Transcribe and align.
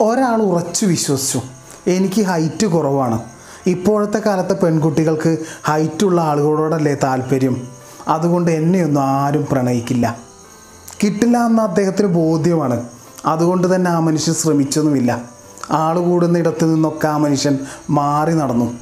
ഒരാൾ 0.00 0.42
ഉറച്ചു 0.42 0.86
വിശ്വസിച്ചു. 0.86 1.40
എനിക്ക് 1.86 2.22
ഹൈറ്റ് 2.22 2.66
കുറവാണ്. 2.66 3.22
ഇപ്പോഴത്തെ 3.66 4.18
കാലത്തെ 4.18 4.54
പെൺകുട്ടികൾക്ക് 4.54 5.38
ഹൈറ്റുള്ള 5.64 6.20
ആളുകളോടല്ലേ 6.20 6.94
താല്പര്യം? 6.94 7.68
അതുകൊണ്ട് 8.08 8.50
എന്നെയൊന്നും 8.50 9.02
ആരും 9.02 9.46
പ്രണയിക്കില്ല. 9.52 10.18
കിട്ടില്ല 11.04 11.46
എന്ന് 11.46 11.62
അദ്ദേഹത്തിന് 11.62 12.06
ബോധ്യമാണ്. 12.08 12.88
അതുകൊണ്ട് 13.26 13.74
തന്നെ 13.74 13.90
ആ 13.90 13.98
മനുഷ്യൻ 13.98 14.34
ശ്രമിച്ചൊന്നുമില്ല. 14.34 15.22
ആൾ 15.70 15.98
കൂടുന്ന 15.98 16.38
ഇടത്ത് 16.38 16.74
നിന്നൊക്കെ 16.74 17.08
ആ 17.08 17.16
മനുഷ്യൻ 17.16 17.58
മാറി 17.90 18.32
നടന്നു. 18.34 18.78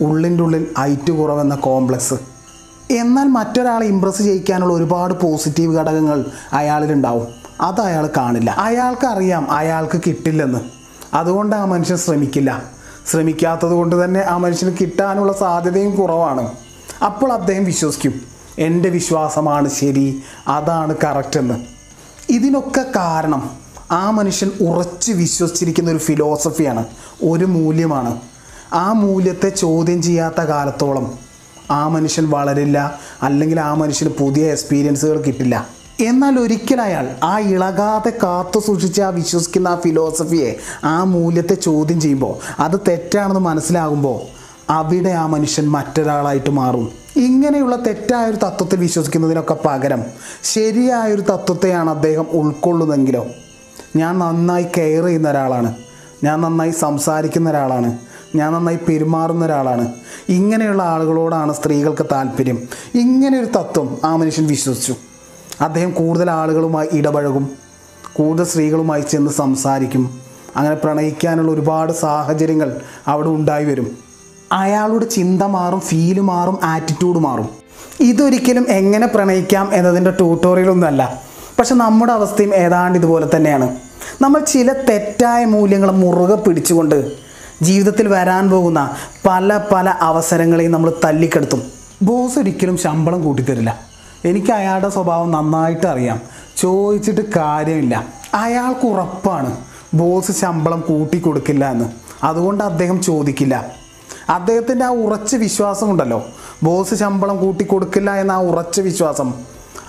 ഉള്ളിന്റെ 0.00 0.42
ഉള്ളിൽ 0.42 0.66
ഹൈറ്റ് 0.78 1.12
കുറവെന്ന 1.12 1.54
കോംപ്ലക്സ് 1.54 2.33
എന്നാൽ 2.90 3.24
മറ്റൊരാളെ 3.24 3.86
ഇമ്പ്രസ് 3.86 4.18
ചെയ്യിക്കാനുള്ള 4.18 4.72
ഒരുപാട് 4.72 5.14
പോസിറ്റീവ് 5.14 5.76
ഘടകങ്ങൾ 5.76 6.24
അയാളിലുണ്ടാവും. 6.52 7.26
അത് 7.60 7.80
അയാൾ 7.80 8.10
കാണില്ല. 8.16 8.50
അയാൾക്ക് 8.50 9.06
അറിയാം 9.06 9.50
അയാൾക്ക് 9.50 10.00
കിട്ടില്ലെന്ന്. 10.06 10.60
അതുകൊണ്ട് 11.14 11.56
ആ 11.56 11.64
മനുഷ്യൻ 11.64 11.96
ശ്രമിക്കില്ല. 11.96 12.62
ശ്രമിക്കാത്തത് 13.10 13.70
കൊണ്ട് 13.70 14.04
തന്നെ 14.04 14.22
ആ 14.22 14.36
മനുഷ്യന് 14.36 14.76
കിട്ടാനുള്ള 14.80 15.32
സാധ്യതയും 15.32 15.96
കുറവാണ്. 15.96 16.52
അപ്പോൾ 17.04 17.32
അദ്ദേഹം 17.32 17.64
വിശ്വസിക്കും 17.64 18.20
എന്റെ 18.58 18.88
വിശ്വാസമാണ് 18.88 19.68
ശരി 19.68 20.22
അതാണ് 20.48 20.96
കറക്റ്റ് 21.04 21.40
എന്ന്. 21.40 21.54
ഇതിനൊക്കെ 22.28 22.86
കാരണം 22.96 23.50
ആ 23.90 24.10
മനുഷ്യൻ 24.10 24.50
ഉറച്ച് 24.60 25.12
വിശ്വസിച്ചിരിക്കുന്ന 25.12 25.90
ഒരു 25.90 25.98
ഫിലോസഫിയാണ് 25.98 26.84
ഒരു 27.22 27.44
മൂല്യമാണ്. 27.44 28.20
ആ 28.72 28.92
മൂല്യത്തെ 28.92 29.48
ചോദ്യം 29.48 30.02
ചെയ്യാത്ത 30.02 30.40
കാലത്തോളം 30.40 31.33
ആ 31.70 31.88
മനുഷ്യൻ 31.88 32.30
വളരില്ല 32.30 32.98
അല്ലെങ്കിൽ 33.22 33.60
ആ 33.60 33.74
മനുഷ്യന് 33.74 34.10
പുതിയ 34.10 34.50
എക്സ്പീരിയൻസുകൾ 34.50 35.22
കിട്ടില്ല. 35.22 35.66
എന്നാൽ 36.00 36.38
ഒരിക്കൽ 36.38 36.80
അയാൾ 36.80 37.08
ആ 37.22 37.38
ഇളകാതെ 37.38 38.12
കാത്തു 38.22 38.60
സൂക്ഷിച്ച് 38.60 39.02
ആ 39.02 39.08
വിശ്വസിക്കുന്ന 39.08 39.68
ആ 39.68 39.80
ഫിലോസഫിയെ 39.80 40.56
ആ 40.84 41.04
മൂല്യത്തെ 41.04 41.54
ചോദ്യം 41.54 42.00
ചെയ്യുമ്പോൾ 42.00 42.62
അത് 42.62 42.80
തെറ്റാണെന്ന് 42.88 43.40
മനസ്സിലാകുമ്പോൾ 43.40 44.20
അവിടെ 44.70 45.10
ആ 45.10 45.26
മനുഷ്യൻ 45.26 45.68
മറ്റൊരാളായിട്ട് 45.70 46.50
മാറും. 46.50 46.92
ഇങ്ങനെയുള്ള 47.16 47.76
തെറ്റായ 47.76 48.24
ഒരു 48.26 48.36
തത്വത്തിൽ 48.36 48.80
വിശ്വസിക്കുന്നതിനൊക്കെ 48.80 49.56
പകരം 49.64 50.04
ശരിയായ 50.44 51.12
ഒരു 51.12 51.20
തത്വത്തെയാണ് 51.20 51.90
അദ്ദേഹം 51.90 52.26
ഉൾക്കൊള്ളുന്നതെങ്കിലോ? 52.30 53.26
ഞാൻ 53.96 54.18
നന്നായി 54.18 54.66
കെയർ 54.78 55.04
ചെയ്യുന്ന 55.04 55.30
ഒരാളാണ്. 55.30 55.74
ഞാൻ 56.24 56.40
നന്നായി 56.40 56.70
സംസാരിക്കുന്ന 56.70 57.50
ഒരാളാണ്. 57.50 57.98
ഞാൻ 58.34 58.52
നന്നായി 58.52 58.78
പെരുമാറുന്ന 58.88 59.44
ഒരാളാണ്. 59.44 59.92
ഇങ്ങനെയുള്ള 60.28 60.82
ആളുകളോടാണ് 60.82 61.54
സ്ത്രീകൾക്ക് 61.54 62.06
താല്പര്യം. 62.12 62.58
ഇങ്ങനെ 62.94 63.38
ഒരു 63.38 63.46
തത്വം 63.46 63.98
ആ 64.04 64.16
മനുഷ്യൻ 64.16 64.46
വിശ്വസിച്ചു. 64.46 64.94
അദ്ദേഹം 65.60 65.90
കൂടുതൽ 65.90 66.30
ആളുകളുമായി 66.30 66.88
ഇടപഴകും. 66.92 67.50
കൂടുതൽ 68.12 68.44
സ്ത്രീകളുമായി 68.44 69.00
ചെന്ന് 69.00 69.30
സംസാരിക്കും. 69.30 70.20
അങ്ങനെ 70.56 70.74
പ്രണയിക്കാനുള്ള 70.74 71.52
ഒരുപാട് 71.52 71.92
സാഹചര്യങ്ങൾ 71.92 72.80
അവിടെ 73.06 73.28
ഉണ്ടായി 73.28 73.64
വരും. 73.64 73.98
അയാളുടെ 74.52 75.04
ചിന്ത 75.04 75.42
മാറും 75.42 75.80
ഫീൽ 75.80 76.20
മാറും 76.20 76.58
ആറ്റിറ്റ്യൂഡ് 76.62 77.18
മാറും. 77.18 77.48
ഇതൊരിക്കലും 78.00 78.66
എങ്ങനെ 78.68 79.06
പ്രണയിക്കാം 79.06 79.74
എന്നതിന്റെ 79.74 80.10
ട്യൂട്ടോറിയലൊന്നുമല്ല 80.10 81.22
പക്ഷെ 81.58 81.74
നമ്മുടെ 81.74 82.12
അവസ്ഥയും 82.12 82.54
ഏതാണ്ട് 82.54 82.98
ഇതുപോലെ 82.98 83.36
തന്നെയാണ്. 83.36 83.76
നമ്മൾ 84.22 84.40
ചില 84.40 84.72
തെറ്റായ 84.72 85.44
മൂല്യങ്ങൾ 85.44 85.90
മുറുകെ 85.90 86.34
പിടിച്ചുകൊണ്ട് 86.34 87.23
ജീവിതത്തിൽ 87.62 88.08
വരാൻ 88.08 88.50
പോകുന്ന 88.50 88.90
പല 89.26 89.60
പല 89.72 89.88
അവസരങ്ങളെയും 89.88 90.72
നമ്മൾ 90.72 90.94
തല്ലിക്കെടുത്തും. 91.04 91.62
ബോസ് 92.02 92.38
ഒരിക്കലും 92.38 92.76
ശമ്പളം 92.76 93.24
കൂട്ടിത്തരില്ല. 93.24 93.80
എനിക്ക് 94.24 94.52
അയാളുടെ 94.52 94.88
സ്വഭാവം 94.88 95.30
നന്നായിട്ട് 95.30 95.86
അറിയാം. 95.86 96.20
ചോദിച്ചിട്ട് 96.56 97.20
കാര്യമില്ല. 97.36 98.06
അയാൾക്ക് 98.34 98.86
ഉറപ്പാണ് 98.86 99.56
ബോസ് 99.94 100.32
ശമ്പളം 100.32 100.80
കൂട്ടി 100.80 101.18
കൊടുക്കില്ല 101.18 101.70
എന്ന്. 101.70 101.84
അതുകൊണ്ട് 102.24 102.64
അദ്ദേഹം 102.64 103.02
ചോദിക്കില്ല. 103.02 103.66
അദ്ദേഹത്തിന്റെ 104.28 104.84
ആ 104.84 104.88
ഉറച്ച 104.88 105.34
വിശ്വാസം 105.34 105.90
ഉണ്ടല്ലോ. 105.90 106.24
ബോസ് 106.62 106.94
ശമ്പളം 106.94 107.36
കൂട്ടി 107.36 107.64
കൊടുക്കില്ല 107.64 108.14
എന്ന 108.14 108.32
ആ 108.32 108.40
ഉറച്ച 108.40 108.80
വിശ്വാസം. 108.80 109.34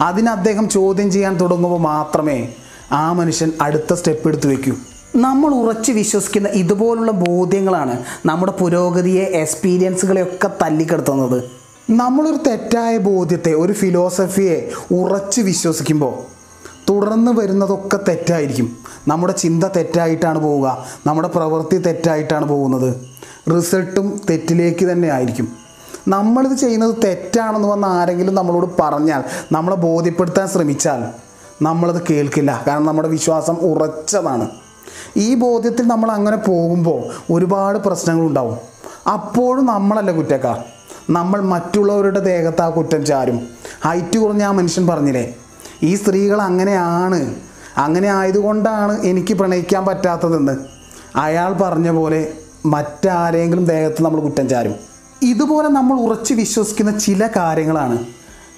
അതിന് 0.01 0.29
അദ്ദേഹം 0.29 0.69
ചോദ്യം 0.69 1.11
ചെയ്യാൻ 1.11 1.35
തുടങ്ങുമ്പോൾ 1.35 1.79
മാത്രമേ 1.79 2.50
ആ 2.91 3.13
മനുഷ്യൻ 3.13 3.51
അടുത്ത 3.61 3.94
സ്റ്റെപ്പ് 3.94 4.28
എടുത്ത് 4.28 4.47
വെക്കൂ 4.47 4.73
നമ്മൾ 5.16 5.53
ഉറച്ച് 5.53 5.92
വിശ്വസിക്കുന്ന 5.92 6.48
ഇതുപോലുള്ള 6.48 7.12
ബോധ്യങ്ങളാണ് 7.12 8.03
നമ്മുടെ 8.26 8.52
പുരോഗതിയെ 8.52 9.24
എക്സ്പീരിയൻസുകളെയൊക്കെ 9.24 10.50
തല്ലിക്കെടുത്തുന്നത്. 10.62 11.44
നമ്മളൊരു 11.90 12.38
തെറ്റായ 12.48 12.98
ബോധ്യത്തെ 12.98 13.53
ഒരു 13.53 13.74
ഫിലോസഫിയെ 13.74 14.70
ഉറച്ച് 14.92 15.42
വിശ്വസിക്കുമ്പോൾ 15.42 16.14
തുടർന്ന് 16.90 17.31
വരുന്നതൊക്കെ 17.31 18.00
തെറ്റായിരിക്കും. 18.08 18.78
നമ്മുടെ 19.08 19.34
ചിന്ത 19.34 19.64
തെറ്റായിട്ടാണ് 19.64 20.40
പോവുക. 20.40 20.86
നമ്മുടെ 21.08 21.28
പ്രവൃത്തി 21.28 21.78
തെറ്റായിട്ടാണ് 21.78 22.46
പോകുന്നത്. 22.46 22.96
റിസൾട്ടും 23.56 24.22
തെറ്റിലേക്ക് 24.30 24.86
തന്നെ 24.92 25.08
ആയിരിക്കും. 25.08 25.47
നമ്മളിത് 26.08 26.58
ചെയ്യുന്നത് 26.58 26.96
തെറ്റാണെന്ന് 27.03 27.68
വന്ന് 27.68 27.88
ആരെങ്കിലും 27.88 28.36
നമ്മളോട് 28.36 28.70
പറഞ്ഞാൽ 28.80 29.24
നമ്മളെ 29.52 29.76
ബോധ്യപ്പെടുത്താൻ 29.76 30.47
ശ്രമിച്ചാൽ 30.47 31.03
നമ്മളത് 31.62 32.02
കേൾക്കില്ല. 32.09 32.64
കാരണം 32.68 32.86
നമ്മുടെ 32.86 33.08
വിശ്വാസം 33.08 33.53
ഉറച്ചതാണ്. 33.56 34.65
ഈ 35.17 35.35
ബോധ്യത്തിൽ 35.35 35.88
നമ്മൾ 35.88 36.11
അങ്ങനെ 36.11 36.38
പോകുമ്പോൾ 36.38 37.33
ഒരുപാട് 37.33 37.78
പ്രശ്നങ്ങളുണ്ടാവും 37.78 38.57
അപ്പോഴും 39.09 39.66
നമ്മളല്ല 39.66 40.11
കുറ്റക്കാർ. 40.11 40.63
നമ്മൾ 41.09 41.41
മറ്റുള്ളവരുടെ 41.41 42.19
ദേഹത്ത് 42.19 42.61
ആ 42.61 42.69
കുറ്റം 42.69 43.05
ചാരും. 43.05 43.47
ഹൈറ്റ് 43.85 44.17
കുറഞ്ഞ 44.17 44.44
ആ 44.44 44.51
മനുഷ്യൻ 44.51 44.88
പറഞ്ഞില്ലേ? 44.88 45.35
ഈ 45.84 45.95
സ്ത്രീകൾ 45.95 46.41
അങ്ങനെയാണ്. 46.41 47.35
അങ്ങനെ 47.78 48.07
ആയതുകൊണ്ടാണ് 48.07 49.01
എനിക്ക് 49.01 49.34
പ്രണയിക്കാൻ 49.34 49.85
പറ്റാത്തതെന്ന്. 49.85 50.55
അയാൾ 51.16 51.53
പറഞ്ഞ 51.53 51.89
പോലെ 51.89 52.34
മറ്റാരെങ്കിലും 52.66 53.66
ദേഹത്ത് 53.66 54.03
നമ്മൾ 54.03 54.19
കുറ്റം 54.19 54.50
ചാരും. 54.50 54.75
ഇതുപോലെ 55.22 55.67
നമ്മൾ 55.67 56.00
ഉറച്ചു 56.00 56.34
വിശ്വസിക്കുന്ന 56.34 57.00
ചില 57.00 57.29
കാര്യങ്ങളാണ്. 57.35 57.97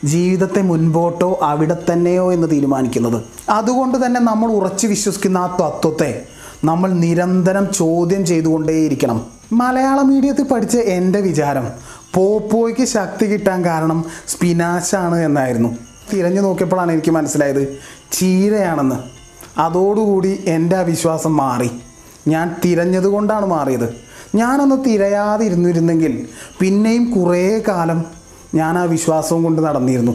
ജീവിതത്തെ 0.03 0.61
മുൻപോട്ടോ 0.61 1.39
അവിടെ 1.41 1.77
തന്നെയോ 1.91 2.33
എന്ന് 2.33 2.51
തീരുമാനിക്കുന്നത്. 2.51 3.23
അതുകൊണ്ട് 3.49 4.05
തന്നെ 4.05 4.19
നമ്മൾ 4.19 4.51
ഉറച്ചു 4.51 4.87
വിശ്വസിക്കുന്ന 4.87 5.37
ആ 5.37 5.57
തത്വത്തെ 5.61 6.23
നമ്മൾ 6.63 6.91
നിരന്തരം 6.91 7.73
ചോദ്യം 7.73 8.25
ചെയ്തുകൊണ്ടേയിരിക്കണം. 8.25 9.25
മലയാള 9.53 10.01
മീഡിയത്തിൽ 10.01 10.43
പഠിച്ച 10.43 10.77
എന്റെ 10.77 11.19
വിചാരം 11.19 11.67
പോപ്പോയ്ക്ക് 12.15 12.85
ശക്തി 12.85 13.25
കിട്ടാൻ 13.25 13.65
കാരണം 13.65 14.05
സ്പിനാശാണ് 14.27 15.15
എന്നായിരുന്നു. 15.15 15.77
തിരഞ്ഞു 16.13 16.41
നോക്കിയപ്പോഴാണ് 16.41 16.91
എനിക്ക് 16.91 17.11
മനസ്സിലായത് 17.11 17.79
ചീരയാണെന്ന്. 18.11 18.95
അതോടുകൂടി 19.59 20.43
എന്റെ 20.47 20.75
ആ 20.75 20.81
വിശ്വാസം 20.81 21.37
മാറി. 21.37 21.71
ഞാൻ 22.27 22.55
തിരഞ്ഞത് 22.65 23.07
കൊണ്ടാണ് 23.07 23.45
മാറിയത്. 23.45 23.95
ഞാനൊന്ന് 24.35 24.85
തിരയാതെ 24.85 25.45
ഇരുന്നിരുന്നെങ്കിൽ 25.45 26.27
പിന്നെയും 26.59 27.11
കുറേ 27.11 27.63
കാലം 27.67 28.16
ഞാൻ 28.55 28.77
ആ 28.77 28.83
വിശ്വാസവും 28.83 29.43
കൊണ്ട് 29.43 29.61
നടന്നിരുന്നു. 29.61 30.11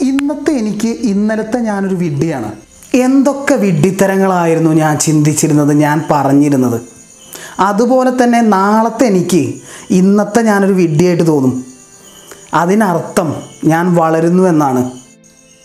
ഇന്നത്തെ 0.00 0.50
എനിക്ക് 0.50 0.88
ഇന്നലത്തെ 0.88 1.58
ഞാനൊരു 1.58 1.94
വിഡ്ഢിയാണ്. 1.94 2.52
എന്തൊക്കെ 2.94 3.54
വിഡ്ഢിത്തരങ്ങളായിരുന്നു 3.54 4.70
ഞാൻ 4.70 4.98
ചിന്തിച്ചിരുന്നത് 4.98 5.72
ഞാൻ 5.72 6.02
പറഞ്ഞിരുന്നത്. 6.10 6.80
അതുപോലെ 7.60 8.12
തന്നെ 8.22 8.40
നാളത്തെ 8.40 9.04
എനിക്ക് 9.04 9.54
ഇന്നത്തെ 9.90 10.42
ഞാനൊരു 10.42 10.72
വിഡ്ഢിയായിട്ട് 10.72 11.26
തോന്നും. 11.26 11.64
അതിനർത്ഥം 12.54 13.34
ഞാൻ 13.64 13.94
വളരുന്നു 13.94 14.42
എന്നാണ്. 14.42 14.90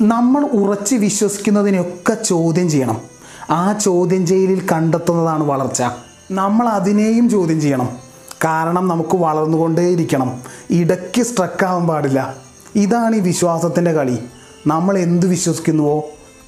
നമ്മൾ 0.02 0.46
ഉറച്ച് 0.46 0.96
വിശ്വസിക്കുന്നതിനൊക്കെ 0.96 2.14
ചോദ്യം 2.14 2.70
ചെയ്യണം. 2.70 3.02
ആ 3.50 3.74
ചോദ്യം 3.74 4.28
ചെയ്യലിൽ 4.28 4.62
കണ്ടെത്തുന്നതാണ് 4.72 5.44
വളർച്ച. 5.44 5.84
നമ്മൾ 6.32 6.70
അതിനെയും 6.70 7.30
ചോദ്യം 7.30 7.62
ചെയ്യണം. 7.62 8.11
കാരണം 8.44 8.88
നമുക്ക് 8.88 9.18
വളർന്നുകൊണ്ടേയിരിക്കണം 9.18 10.42
ഇടയ്ക്ക് 10.72 11.22
സ്ട്രക്കാവാൻ 11.22 11.88
പാടില്ല. 11.88 12.36
ഇതാണ് 12.76 13.16
ഈ 13.16 13.20
വിശ്വാസത്തിന്റെ 13.20 13.92
കളി. 13.94 14.20
നമ്മൾ 14.68 14.98
എന്ത് 14.98 15.26
വിശ്വസിക്കുന്നുവോ 15.26 16.04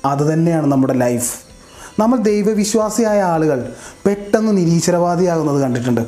അത് 0.06 0.34
തന്നെയാണ് 0.34 0.66
നമ്മുടെ 0.66 0.94
ലൈഫ് 0.94 1.34
നമ്മൾ 2.00 2.18
ദൈവവിശ്വാസിയായ 2.18 3.22
ആളുകൾ 3.22 3.74
പെട്ടെന്ന് 4.06 4.58
നിരീശ്വരവാദിയാകുന്നത് 4.58 5.62
കണ്ടിട്ടുണ്ട്. 5.62 6.02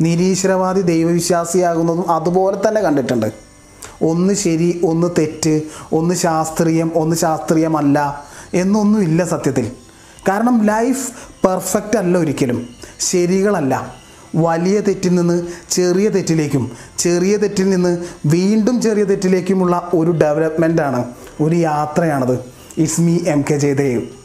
നിരീശ്വരവാദി 0.00 0.80
ദൈവവിശ്വാസിയാകുന്നതും 0.80 2.10
അതുപോലെ 2.10 2.68
തന്നെ 2.68 2.80
കണ്ടിട്ടുണ്ട്. 2.80 3.32
ഒന്ന് 4.02 4.34
ശരി 4.34 4.80
ഒന്ന് 4.84 5.06
തെറ്റ് 5.18 5.62
ഒന്ന് 5.92 6.14
ശാസ്ത്രീയം 6.14 6.92
ഒന്ന് 6.94 7.16
ശാസ്ത്രീയമല്ല 7.16 8.24
എന്നൊന്നുമില്ല 8.54 9.24
സത്യത്തിൽ. 9.24 9.72
കാരണം 10.28 10.64
ലൈഫ് 10.64 11.12
പെർഫെക്റ്റ് 11.46 11.98
അല്ല 11.98 12.18
ഒരിക്കലും. 12.18 12.68
ശരികളല്ല. 13.00 14.03
വലിയ 14.34 14.80
തെറ്റിൽ 14.80 15.14
നിന്ന് 15.14 15.42
ചെറിയ 15.70 16.08
തെറ്റിലേക്കും 16.08 16.70
ചെറിയ 16.98 17.36
തെറ്റിൽ 17.36 17.70
നിന്ന് 17.70 17.98
വീണ്ടും 18.26 18.82
ചെറിയ 18.82 19.04
തെറ്റിലേക്കുമുള്ള 19.04 19.90
ഒരു 19.94 20.10
ഡെവലപ്മെന്റാണ് 20.10 21.04
ഒരു 21.40 21.54
യാത്രയാണത്. 21.54 22.38
ഇസ്മി 22.78 23.24
എം 23.26 23.44
കെ 23.50 23.56
ജയദേവ്. 23.58 24.23